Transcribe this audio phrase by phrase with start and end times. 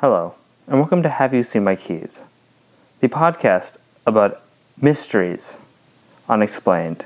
[0.00, 0.34] Hello,
[0.66, 2.22] and welcome to Have You Seen My Keys?
[2.98, 4.42] The podcast about
[4.80, 5.58] mysteries
[6.28, 7.04] unexplained,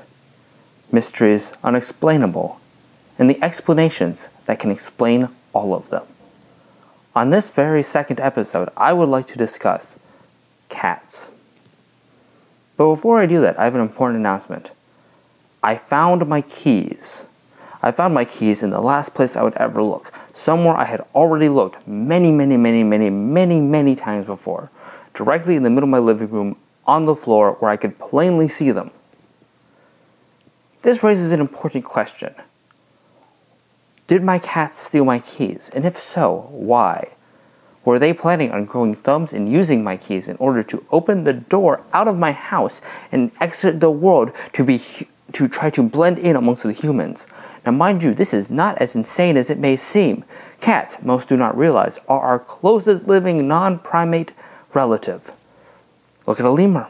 [0.91, 2.59] mysteries unexplainable,
[3.19, 6.07] and the explanations that can explain all of them.
[7.15, 9.99] On this very second episode, I would like to discuss
[10.69, 11.29] cats.
[12.77, 14.71] But before I do that, I have an important announcement.
[15.63, 17.25] I found my keys.
[17.83, 21.01] I found my keys in the last place I would ever look, somewhere I had
[21.15, 24.69] already looked many, many, many, many, many, many times before,
[25.13, 28.47] directly in the middle of my living room on the floor where I could plainly
[28.47, 28.91] see them.
[30.83, 32.33] This raises an important question.
[34.07, 35.71] Did my cats steal my keys?
[35.73, 37.13] And if so, why?
[37.85, 41.33] Were they planning on growing thumbs and using my keys in order to open the
[41.33, 44.79] door out of my house and exit the world to be
[45.33, 47.27] to try to blend in amongst the humans?
[47.65, 50.23] Now, mind you, this is not as insane as it may seem.
[50.61, 54.31] Cats, most do not realize, are our closest living non primate
[54.73, 55.31] relative.
[56.25, 56.87] Look at a lemur.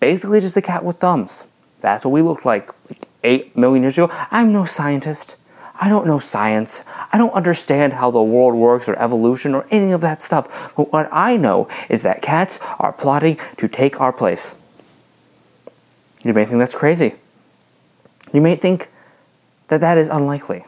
[0.00, 1.46] Basically, just a cat with thumbs.
[1.80, 4.10] That's what we looked like, like 8 million years ago.
[4.30, 5.36] I'm no scientist.
[5.82, 6.82] I don't know science.
[7.10, 10.72] I don't understand how the world works or evolution or any of that stuff.
[10.76, 14.54] But what I know is that cats are plotting to take our place.
[16.22, 17.14] You may think that's crazy.
[18.32, 18.90] You may think
[19.68, 20.64] that that is unlikely.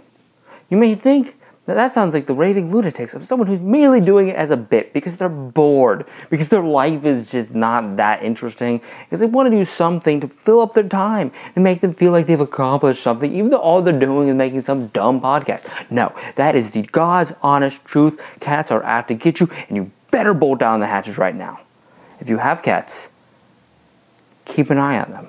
[0.70, 4.28] You may think that that sounds like the raving lunatics of someone who's merely doing
[4.28, 8.80] it as a bit because they're bored, because their life is just not that interesting,
[9.04, 12.10] because they want to do something to fill up their time and make them feel
[12.10, 15.64] like they've accomplished something, even though all they're doing is making some dumb podcast.
[15.88, 18.20] No, that is the God's honest truth.
[18.40, 21.60] Cats are out to get you, and you better bolt down the hatches right now.
[22.18, 23.08] If you have cats,
[24.44, 25.28] keep an eye on them.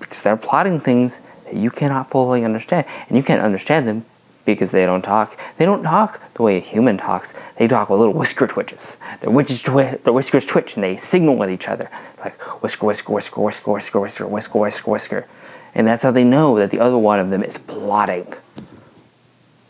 [0.00, 4.04] Because they're plotting things that you cannot fully understand, and you can't understand them
[4.44, 5.38] because they don't talk.
[5.58, 7.34] They don't talk the way a human talks.
[7.56, 8.96] They talk with little whisker twitches.
[9.20, 11.88] Their whiskers, twi- their whiskers twitch and they signal at each other
[12.18, 15.26] like whisker, whisker, whisker, whisker, whisker, whisker, whisker, whisker, whisker.
[15.74, 18.34] And that's how they know that the other one of them is plotting.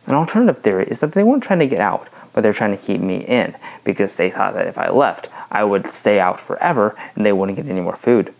[0.06, 2.82] An alternative theory is that they weren't trying to get out, but they're trying to
[2.82, 3.54] keep me in
[3.84, 7.56] because they thought that if I left, I would stay out forever and they wouldn't
[7.56, 8.34] get any more food.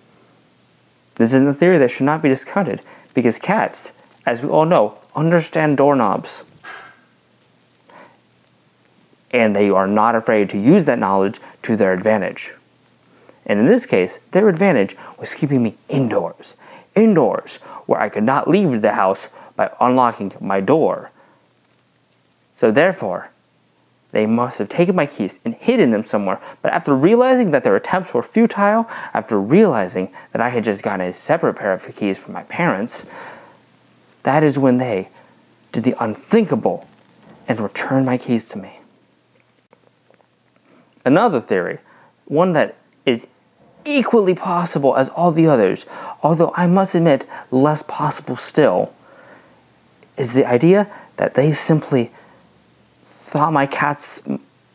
[1.17, 2.81] This is a theory that should not be discounted
[3.15, 3.93] because cats,
[4.25, 6.45] as we all know, understand doorknobs.
[9.31, 12.53] And they are not afraid to use that knowledge to their advantage.
[13.47, 16.55] And in this case, their advantage was keeping me indoors.
[16.95, 17.57] Indoors,
[17.87, 21.11] where I could not leave the house by unlocking my door.
[22.57, 23.31] So therefore,
[24.13, 26.41] they must have taken my keys and hidden them somewhere.
[26.63, 31.07] But after realizing that their attempts were futile, after realizing that I had just gotten
[31.07, 33.07] a separate pair of keys from my parents,
[34.25, 35.09] that is when they
[35.73, 36.89] did the unthinkable
[37.47, 38.81] and returned my keys to me.
[41.05, 41.79] Another theory,
[42.27, 43.27] one that is
[43.85, 45.87] equally possible as all the others,
[46.23, 48.93] although I must admit less possible still,
[50.17, 52.11] is the idea that they simply
[53.31, 54.21] thought my cats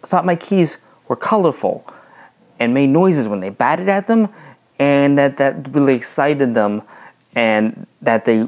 [0.04, 0.78] thought my keys
[1.08, 1.86] were colorful
[2.60, 4.30] and made noises when they batted at them
[4.80, 6.82] and that that really excited them
[7.36, 8.48] and that they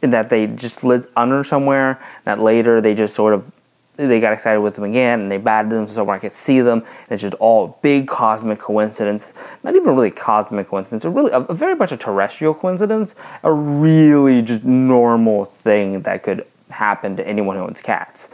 [0.00, 3.50] that they just lived under somewhere that later they just sort of
[3.96, 6.78] they got excited with them again and they batted them so I could see them.
[6.78, 11.40] And it's just all big cosmic coincidence not even really cosmic coincidence a really a,
[11.40, 17.28] a very much a terrestrial coincidence a really just normal thing that could happen to
[17.28, 18.30] anyone who owns cats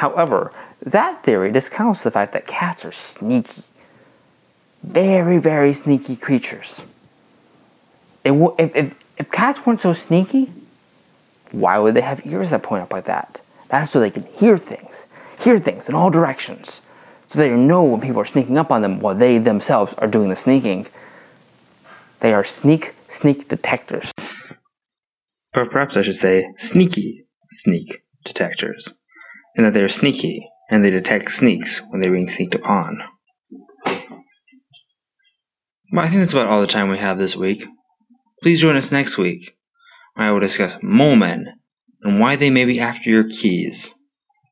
[0.00, 0.50] However,
[0.80, 3.64] that theory discounts the fact that cats are sneaky.
[4.82, 6.82] Very, very sneaky creatures.
[8.24, 10.50] If, if, if cats weren't so sneaky,
[11.50, 13.42] why would they have ears that point up like that?
[13.68, 15.04] That's so they can hear things,
[15.38, 16.80] hear things in all directions,
[17.26, 20.30] so they know when people are sneaking up on them while they themselves are doing
[20.30, 20.86] the sneaking.
[22.20, 24.12] They are sneak, sneak detectors.
[25.54, 28.94] Or perhaps I should say, sneaky sneak detectors
[29.56, 33.02] and that they are sneaky, and they detect sneaks when they're being sneaked upon.
[35.92, 37.66] But I think that's about all the time we have this week.
[38.42, 39.56] Please join us next week,
[40.14, 41.54] where I will discuss mole men
[42.02, 43.90] and why they may be after your keys.